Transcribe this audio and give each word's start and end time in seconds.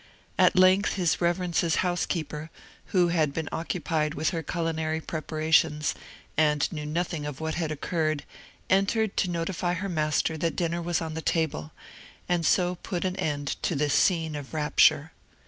At 0.39 0.55
length 0.57 0.95
his 0.95 1.21
reverence's 1.21 1.75
housekeeper, 1.85 2.49
who 2.85 3.09
had 3.09 3.35
been 3.35 3.47
occupied 3.51 4.15
with 4.15 4.31
her 4.31 4.41
culinary 4.41 4.99
preparations, 4.99 5.93
and 6.35 6.67
knew 6.71 6.87
nothing 6.87 7.27
of 7.27 7.39
what 7.39 7.53
had 7.53 7.71
occurred, 7.71 8.23
entered 8.67 9.15
to 9.17 9.29
notify 9.29 9.75
to 9.75 9.81
her 9.81 9.89
master 9.89 10.39
that 10.39 10.55
dinner 10.55 10.81
was 10.81 11.03
on 11.03 11.13
the 11.13 11.21
table, 11.21 11.71
and 12.27 12.47
so 12.47 12.79
put 12.81 13.05
an 13.05 13.15
end 13.17 13.57
to 13.61 13.75
this 13.75 13.93
scene 13.93 14.35
of 14.35 14.55
rapture. 14.55 15.11